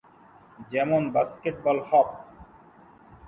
[0.71, 2.09] যেমন basketball hop.